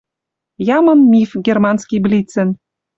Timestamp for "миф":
1.11-1.31